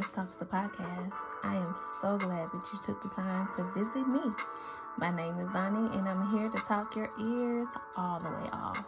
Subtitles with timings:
[0.00, 1.12] Purpose Talks, the podcast.
[1.42, 4.32] I am so glad that you took the time to visit me.
[4.96, 8.82] My name is Zani, and I'm here to talk your ears all the way off.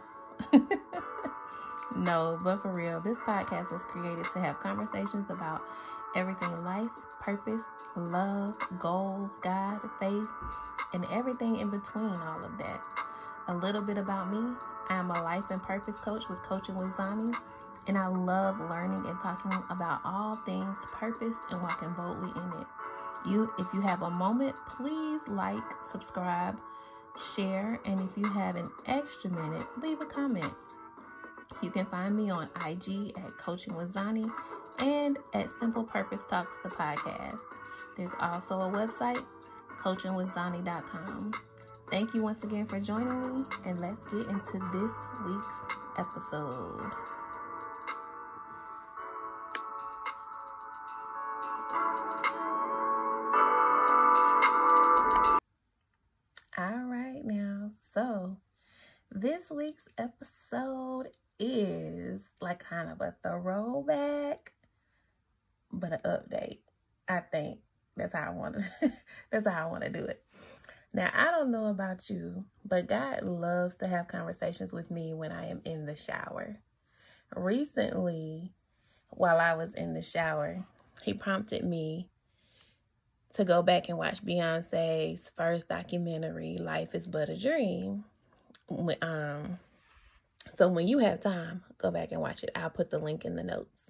[1.95, 5.61] no, but for real, this podcast was created to have conversations about
[6.15, 7.61] everything life, purpose,
[7.95, 10.27] love, goals, God, faith,
[10.93, 12.81] and everything in between all of that.
[13.49, 14.55] A little bit about me
[14.89, 17.33] I am a life and purpose coach with Coaching with Zani,
[17.87, 22.67] and I love learning and talking about all things purpose and walking boldly in it.
[23.25, 26.59] You, if you have a moment, please like, subscribe,
[27.35, 30.53] share, and if you have an extra minute, leave a comment.
[31.61, 34.29] You can find me on IG at Coaching with Zani
[34.79, 37.39] and at Simple Purpose Talks, the podcast.
[37.95, 39.23] There's also a website,
[39.69, 41.33] coachingwithzani.com.
[41.89, 44.91] Thank you once again for joining me, and let's get into this
[45.25, 45.59] week's
[45.97, 46.91] episode.
[59.33, 61.07] This week's episode
[61.39, 64.53] is like kind of a throwback,
[65.71, 66.59] but an update.
[67.09, 67.57] I think
[67.97, 68.57] that's how I want
[69.31, 70.23] that's how I want to do it.
[70.93, 75.31] Now, I don't know about you, but God loves to have conversations with me when
[75.31, 76.59] I am in the shower.
[77.35, 78.53] Recently,
[79.09, 80.63] while I was in the shower,
[81.01, 82.07] He prompted me
[83.33, 88.03] to go back and watch Beyonce's first documentary, Life is But a Dream.
[89.01, 89.59] Um,
[90.57, 92.51] so when you have time, go back and watch it.
[92.55, 93.83] I'll put the link in the notes.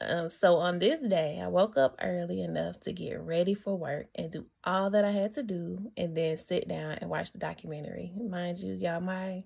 [0.00, 4.06] Um, so on this day, I woke up early enough to get ready for work
[4.14, 7.38] and do all that I had to do, and then sit down and watch the
[7.38, 8.12] documentary.
[8.16, 9.42] Mind you, y'all, my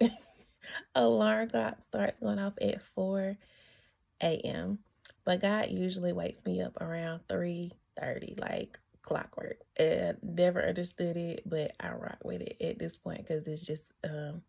[0.94, 3.36] alarm clock starts going off at 4
[4.22, 4.78] a.m.
[5.24, 9.58] But God usually wakes me up around 3:30, like clockwork.
[9.80, 13.84] Uh, never understood it, but I rock with it at this point because it's just
[14.04, 14.42] um,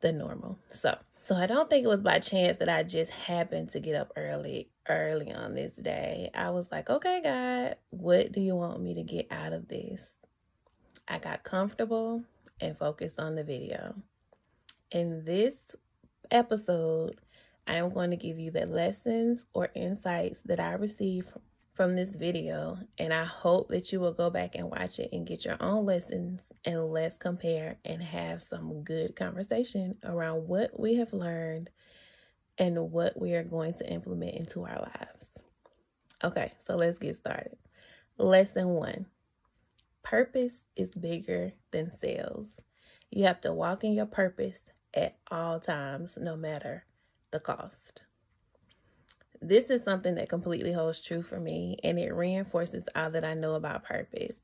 [0.00, 0.58] the normal.
[0.72, 3.94] So so I don't think it was by chance that I just happened to get
[3.94, 6.30] up early early on this day.
[6.34, 10.04] I was like, "Okay, God, what do you want me to get out of this?"
[11.06, 12.22] I got comfortable
[12.60, 13.94] and focused on the video.
[14.90, 15.54] In this
[16.30, 17.18] episode,
[17.66, 21.28] I am going to give you the lessons or insights that I received
[21.78, 25.24] from this video, and I hope that you will go back and watch it and
[25.24, 30.96] get your own lessons and let's compare and have some good conversation around what we
[30.96, 31.70] have learned
[32.58, 35.30] and what we are going to implement into our lives.
[36.24, 37.56] Okay, so let's get started.
[38.16, 39.06] Lesson one
[40.02, 42.48] Purpose is bigger than sales.
[43.08, 44.58] You have to walk in your purpose
[44.92, 46.86] at all times, no matter
[47.30, 48.02] the cost.
[49.40, 53.34] This is something that completely holds true for me, and it reinforces all that I
[53.34, 54.36] know about purpose.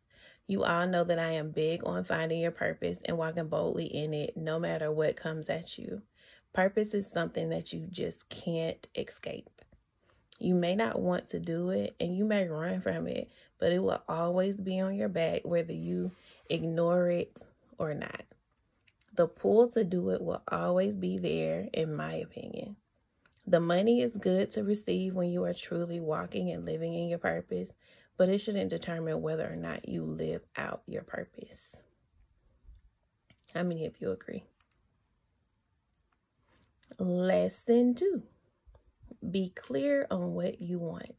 [0.46, 4.14] You all know that I am big on finding your purpose and walking boldly in
[4.14, 6.02] it no matter what comes at you.
[6.52, 9.50] Purpose is something that you just can't escape.
[10.38, 13.78] You may not want to do it and you may run from it, but it
[13.78, 16.12] will always be on your back whether you
[16.50, 17.42] ignore it
[17.78, 18.22] or not.
[19.14, 22.76] The pull to do it will always be there, in my opinion.
[23.46, 27.18] The money is good to receive when you are truly walking and living in your
[27.18, 27.70] purpose,
[28.16, 31.76] but it shouldn't determine whether or not you live out your purpose.
[33.52, 34.44] How many of you agree?
[36.98, 38.22] Lesson two
[39.30, 41.14] be clear on what you want.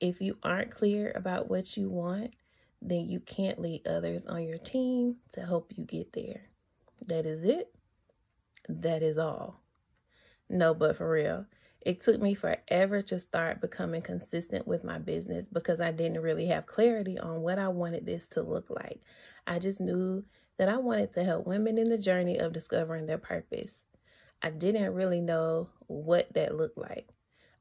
[0.00, 2.32] If you aren't clear about what you want,
[2.80, 6.42] then you can't lead others on your team to help you get there.
[7.06, 7.74] That is it.
[8.68, 9.60] That is all.
[10.50, 11.46] No, but for real,
[11.80, 16.48] it took me forever to start becoming consistent with my business because I didn't really
[16.48, 19.00] have clarity on what I wanted this to look like.
[19.46, 20.24] I just knew
[20.58, 23.74] that I wanted to help women in the journey of discovering their purpose.
[24.42, 27.08] I didn't really know what that looked like.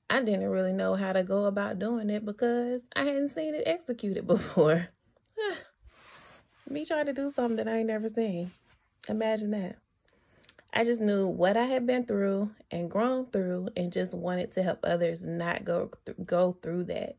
[0.09, 3.63] I didn't really know how to go about doing it because I hadn't seen it
[3.68, 4.88] executed before.
[6.69, 8.51] Me trying to do something that I ain't never seen.
[9.07, 9.77] Imagine that.
[10.71, 14.63] I just knew what I had been through and grown through and just wanted to
[14.63, 17.18] help others not go th- go through that.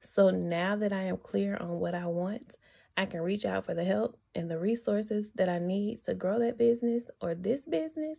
[0.00, 2.56] So now that I am clear on what I want,
[2.96, 6.40] I can reach out for the help and the resources that I need to grow
[6.40, 8.18] that business or this business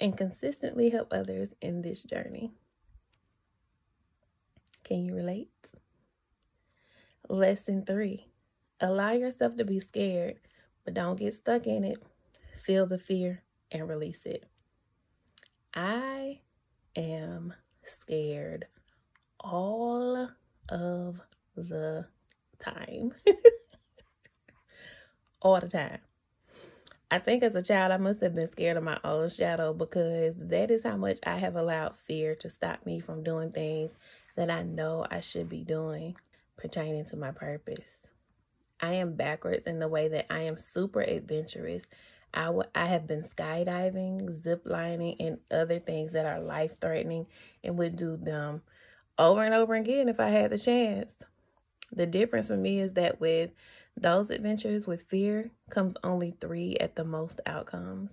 [0.00, 2.52] and consistently help others in this journey.
[4.84, 5.50] Can you relate?
[7.28, 8.26] Lesson 3.
[8.80, 10.40] Allow yourself to be scared,
[10.84, 12.02] but don't get stuck in it.
[12.64, 14.44] Feel the fear and release it.
[15.74, 16.40] I
[16.96, 17.52] am
[17.84, 18.66] scared
[19.40, 20.28] all
[20.68, 21.20] of
[21.56, 22.06] the
[22.60, 23.12] time.
[25.42, 25.98] all the time.
[27.10, 30.34] I think as a child, I must have been scared of my own shadow because
[30.38, 33.92] that is how much I have allowed fear to stop me from doing things
[34.36, 36.16] that I know I should be doing
[36.56, 37.98] pertaining to my purpose.
[38.80, 41.84] I am backwards in the way that I am super adventurous.
[42.34, 47.26] I, w- I have been skydiving, zip lining, and other things that are life threatening
[47.62, 48.62] and would do them
[49.18, 51.12] over and over again if I had the chance.
[51.92, 53.50] The difference for me is that with
[53.96, 58.10] those adventures with fear comes only three at the most outcomes.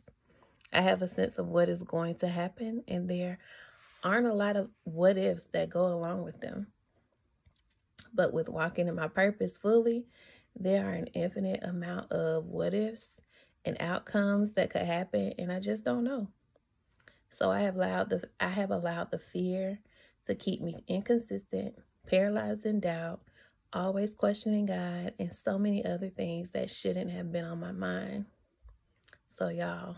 [0.72, 3.40] I have a sense of what is going to happen, and there
[4.04, 6.68] aren't a lot of what ifs that go along with them.
[8.14, 10.06] But with walking in my purpose fully,
[10.56, 13.08] there are an infinite amount of what ifs
[13.66, 16.28] and outcomes that could happen, and I just don't know.
[17.38, 19.80] So I have allowed the I have allowed the fear
[20.28, 21.76] to keep me inconsistent,
[22.08, 23.22] paralyzed in doubt,
[23.74, 28.26] always questioning God, and so many other things that shouldn't have been on my mind.
[29.38, 29.98] So, y'all,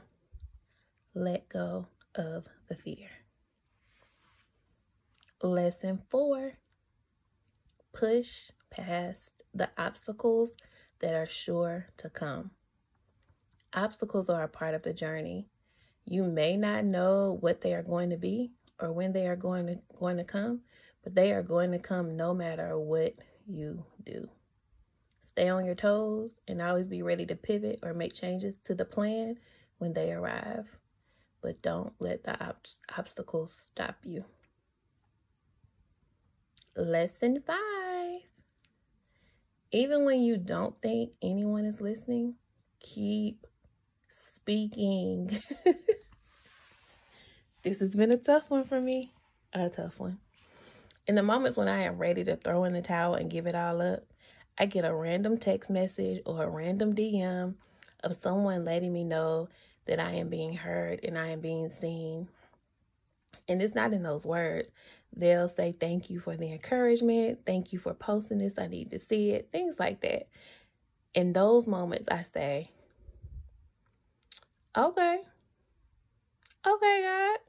[1.13, 3.10] let go of the fear.
[5.42, 6.54] Lesson four
[7.94, 10.51] push past the obstacles
[11.00, 12.51] that are sure to come.
[13.75, 15.47] Obstacles are a part of the journey.
[16.05, 19.67] You may not know what they are going to be or when they are going
[19.67, 20.61] to going to come,
[21.03, 23.13] but they are going to come no matter what
[23.47, 24.29] you do.
[25.21, 28.85] Stay on your toes and always be ready to pivot or make changes to the
[28.85, 29.37] plan
[29.79, 30.67] when they arrive.
[31.41, 32.57] But don't let the ob-
[32.95, 34.23] obstacles stop you.
[36.75, 38.21] Lesson five.
[39.71, 42.35] Even when you don't think anyone is listening,
[42.79, 43.47] keep
[44.43, 45.41] speaking.
[47.63, 49.13] this has been a tough one for me.
[49.53, 50.17] A tough one.
[51.07, 53.55] In the moments when I am ready to throw in the towel and give it
[53.55, 54.03] all up,
[54.57, 57.55] I get a random text message or a random DM
[58.03, 59.47] of someone letting me know
[59.85, 62.27] that I am being heard and I am being seen.
[63.47, 64.69] And it's not in those words.
[65.15, 67.39] They'll say, Thank you for the encouragement.
[67.45, 68.57] Thank you for posting this.
[68.57, 69.49] I need to see it.
[69.53, 70.27] Things like that.
[71.13, 72.71] In those moments, I say,
[74.75, 75.19] Okay.
[76.65, 77.39] Okay, God.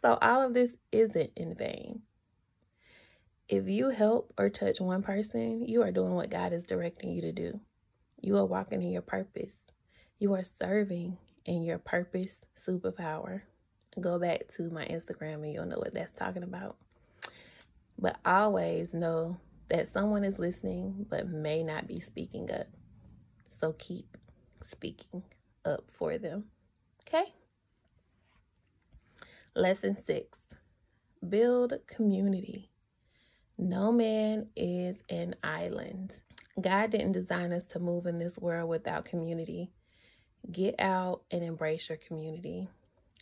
[0.00, 2.02] So all of this isn't in vain.
[3.48, 7.20] If you help or touch one person, you are doing what God is directing you
[7.22, 7.60] to do.
[8.22, 9.56] You are walking in your purpose.
[10.18, 13.42] You are serving in your purpose superpower.
[14.00, 16.76] Go back to my Instagram and you'll know what that's talking about.
[17.98, 19.36] But always know
[19.68, 22.68] that someone is listening but may not be speaking up.
[23.60, 24.16] So keep
[24.64, 25.24] speaking
[25.66, 26.44] up for them.
[27.06, 27.24] Okay?
[29.54, 30.38] Lesson six
[31.28, 32.70] build community.
[33.58, 36.20] No man is an island.
[36.60, 39.70] God didn't design us to move in this world without community.
[40.50, 42.68] Get out and embrace your community.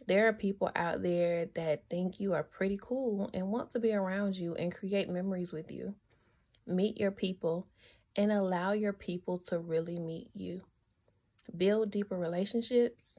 [0.06, 3.93] There are people out there that think you are pretty cool and want to be
[3.93, 5.94] around you and create memories with you.
[6.67, 7.67] Meet your people
[8.17, 10.63] and allow your people to really meet you.
[11.55, 13.09] Build deeper relationships.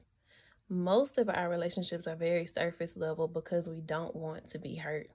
[0.72, 5.10] Most of our relationships are very surface level because we don't want to be hurt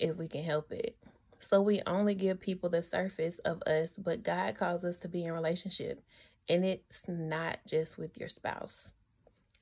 [0.00, 0.96] if we can help it.
[1.38, 5.24] So we only give people the surface of us, but God calls us to be
[5.24, 6.02] in relationship.
[6.48, 8.90] And it's not just with your spouse.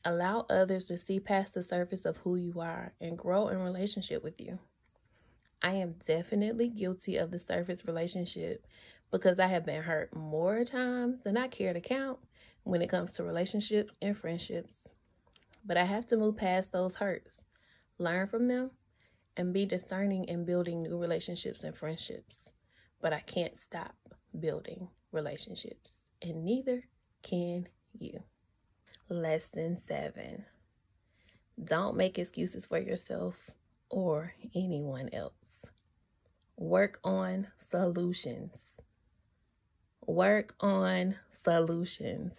[0.06, 4.24] Allow others to see past the surface of who you are and grow in relationship
[4.24, 4.58] with you.
[5.60, 8.66] I am definitely guilty of the surface relationship
[9.10, 12.20] because I have been hurt more times than I care to count
[12.64, 14.95] when it comes to relationships and friendships.
[15.66, 17.38] But I have to move past those hurts,
[17.98, 18.70] learn from them,
[19.36, 22.36] and be discerning in building new relationships and friendships.
[23.02, 23.96] But I can't stop
[24.38, 25.90] building relationships,
[26.22, 26.84] and neither
[27.22, 27.68] can
[27.98, 28.22] you.
[29.08, 30.44] Lesson seven
[31.62, 33.50] Don't make excuses for yourself
[33.90, 35.66] or anyone else.
[36.56, 38.80] Work on solutions.
[40.06, 42.34] Work on solutions.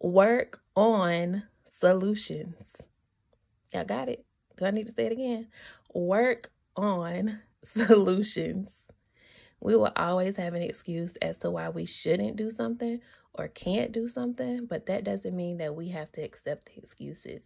[0.00, 1.44] Work on
[1.84, 2.56] solutions.
[3.70, 4.24] Y'all got it?
[4.56, 5.48] Do I need to say it again?
[5.92, 8.70] Work on solutions.
[9.60, 13.00] We will always have an excuse as to why we shouldn't do something
[13.34, 17.42] or can't do something, but that doesn't mean that we have to accept the excuses.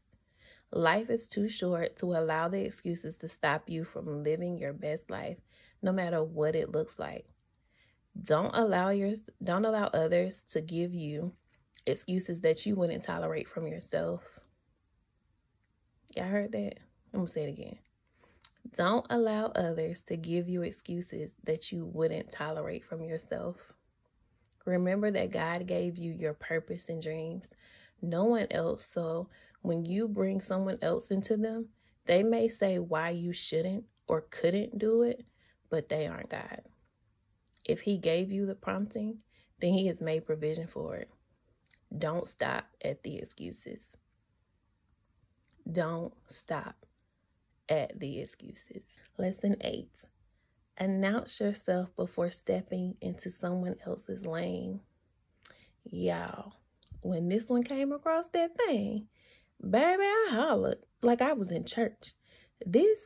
[0.71, 5.11] Life is too short to allow the excuses to stop you from living your best
[5.11, 5.41] life,
[5.83, 7.27] no matter what it looks like.
[8.23, 11.33] Don't allow yours don't allow others to give you
[11.89, 14.23] excuses that you wouldn't tolerate from yourself.
[16.15, 16.79] Y'all heard that?
[17.13, 17.79] I'm gonna say it again.
[18.77, 23.57] Don't allow others to give you excuses that you wouldn't tolerate from yourself.
[24.67, 27.49] Remember that God gave you your purpose and dreams,
[28.03, 28.87] no one else.
[28.93, 29.29] So
[29.63, 31.69] when you bring someone else into them,
[32.07, 35.25] they may say why you shouldn't or couldn't do it,
[35.71, 36.61] but they aren't God.
[37.65, 39.19] If He gave you the prompting,
[39.61, 41.11] then He has made provision for it.
[41.97, 43.83] Don't stop at the excuses.
[45.71, 46.87] Don't stop
[47.69, 48.85] at the excuses.
[49.19, 50.05] Lesson eight
[50.79, 54.81] announce yourself before stepping into someone else's lane.
[55.85, 56.55] Y'all,
[57.01, 59.07] when this one came across that thing,
[59.61, 62.13] baby, I hollered like I was in church.
[62.65, 62.99] This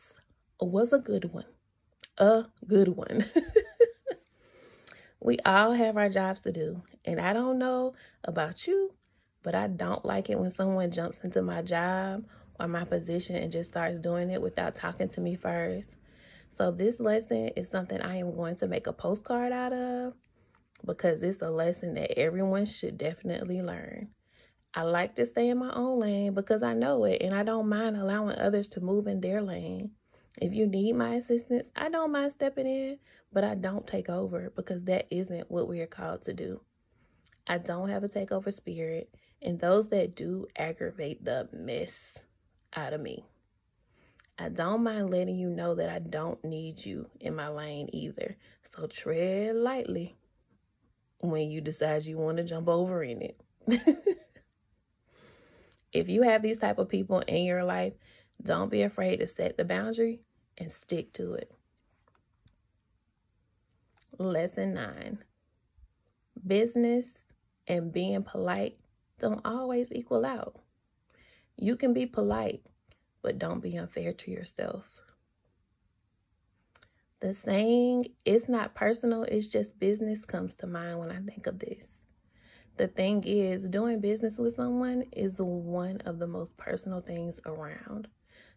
[0.61, 1.47] was a good one.
[2.19, 3.25] A good one.
[5.21, 6.83] we all have our jobs to do.
[7.05, 7.95] And I don't know
[8.25, 8.93] about you,
[9.43, 12.25] but I don't like it when someone jumps into my job
[12.61, 15.91] or my position and just starts doing it without talking to me first.
[16.59, 20.15] So this lesson is something I am going to make a postcard out of
[20.85, 24.09] because it's a lesson that everyone should definitely learn.
[24.75, 27.69] I like to stay in my own lane because I know it and I don't
[27.69, 29.91] mind allowing others to move in their lane.
[30.41, 32.99] If you need my assistance, I don't mind stepping in,
[33.33, 36.63] but I don't take over because that isn't what we are called to do.
[37.47, 42.19] I don't have a takeover spirit, and those that do aggravate the mess
[42.75, 43.25] out of me.
[44.39, 48.37] I don't mind letting you know that I don't need you in my lane either.
[48.65, 50.17] So tread lightly
[51.19, 53.41] when you decide you want to jump over in it.
[55.93, 57.93] if you have these type of people in your life,
[58.43, 60.21] don't be afraid to set the boundary
[60.59, 61.53] and stick to it.
[64.19, 65.19] Lesson 9.
[66.45, 67.19] Business
[67.66, 68.78] and being polite
[69.19, 70.57] don't always equal out.
[71.57, 72.62] You can be polite,
[73.23, 74.85] but don't be unfair to yourself.
[77.21, 81.61] The saying, it's not personal, it's just business, comes to mind when I think of
[81.61, 81.87] this.
[82.78, 88.09] The thing is, doing business with someone is one of the most personal things around.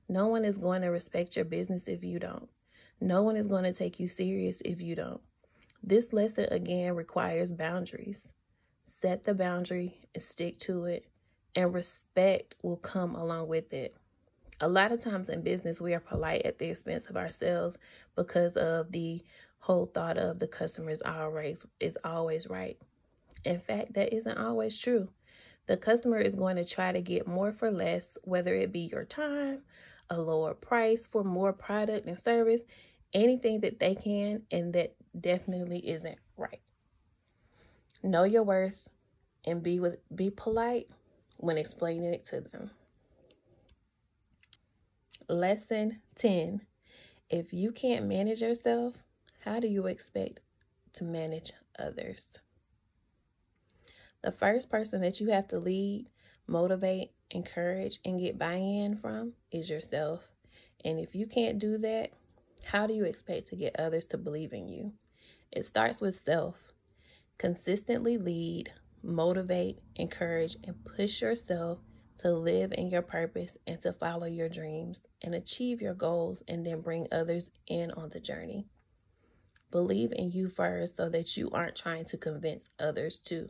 [0.09, 2.49] No one is going to respect your business if you don't.
[2.99, 5.21] No one is going to take you serious if you don't.
[5.83, 8.27] This lesson again requires boundaries.
[8.85, 11.07] Set the boundary and stick to it,
[11.55, 13.95] and respect will come along with it.
[14.61, 17.77] A lot of times in business we are polite at the expense of ourselves
[18.15, 19.23] because of the
[19.59, 22.77] whole thought of the customer is always is always right.
[23.43, 25.09] In fact that isn't always true.
[25.67, 29.05] The customer is going to try to get more for less whether it be your
[29.05, 29.63] time
[30.09, 32.61] a lower price for more product and service
[33.13, 36.61] anything that they can and that definitely isn't right
[38.05, 38.87] know your worth
[39.45, 40.87] and be with be polite
[41.37, 42.71] when explaining it to them
[45.27, 46.61] Lesson 10
[47.31, 48.93] If you can't manage yourself,
[49.43, 50.41] how do you expect
[50.93, 52.25] to manage others?
[54.21, 56.09] The first person that you have to lead,
[56.45, 60.21] motivate, encourage, and get buy in from is yourself.
[60.83, 62.11] And if you can't do that,
[62.63, 64.93] how do you expect to get others to believe in you?
[65.51, 66.74] It starts with self.
[67.37, 68.71] Consistently lead,
[69.03, 71.79] motivate, encourage, and push yourself
[72.19, 76.65] to live in your purpose and to follow your dreams and achieve your goals and
[76.65, 78.65] then bring others in on the journey.
[79.71, 83.49] Believe in you first so that you aren't trying to convince others too.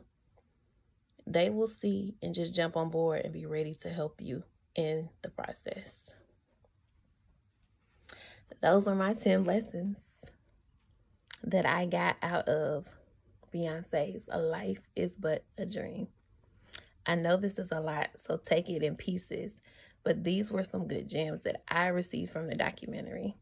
[1.27, 4.44] They will see and just jump on board and be ready to help you
[4.75, 6.12] in the process.
[8.62, 9.98] Those are my 10 lessons
[11.44, 12.88] that I got out of
[13.54, 16.08] Beyonce's A Life is But a Dream.
[17.06, 19.54] I know this is a lot, so take it in pieces
[20.06, 23.36] but these were some good gems that I received from the documentary.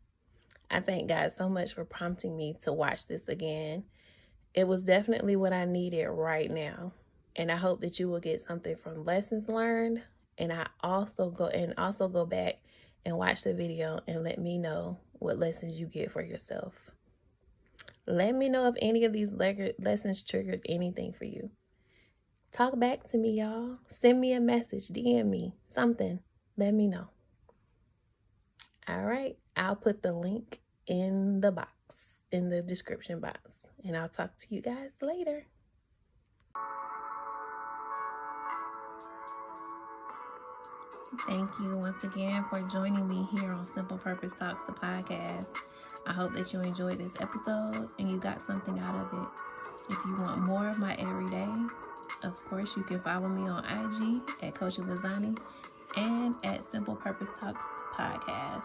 [0.71, 3.83] I thank God so much for prompting me to watch this again.
[4.55, 6.93] It was definitely what I needed right now.
[7.35, 10.01] And I hope that you will get something from lessons learned.
[10.37, 12.55] And I also go and also go back
[13.05, 16.73] and watch the video and let me know what lessons you get for yourself.
[18.05, 21.51] Let me know if any of these lessons triggered anything for you.
[22.51, 23.77] Talk back to me, y'all.
[23.87, 26.19] Send me a message, DM me, something
[26.57, 27.07] let me know.
[28.87, 31.71] All right, I'll put the link in the box,
[32.31, 33.39] in the description box,
[33.83, 35.45] and I'll talk to you guys later.
[41.27, 45.53] Thank you once again for joining me here on Simple Purpose Talks, the podcast.
[46.05, 49.27] I hope that you enjoyed this episode and you got something out of it.
[49.89, 51.49] If you want more of my everyday,
[52.23, 55.37] of course, you can follow me on IG at Coach Vazani
[55.95, 57.57] and at Simple Purpose Talk
[57.93, 58.63] Podcast.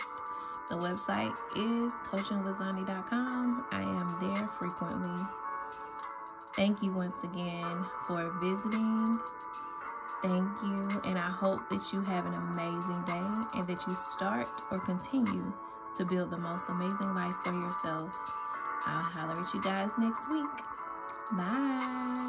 [0.68, 3.66] The website is coachingwithzani.com.
[3.71, 5.25] I am there frequently.
[6.57, 9.18] Thank you once again for visiting.
[10.23, 14.49] Thank you, and I hope that you have an amazing day and that you start
[14.71, 15.52] or continue
[15.98, 18.14] to build the most amazing life for yourself.
[18.86, 20.46] I'll holler at you guys next week.
[21.32, 22.27] Bye.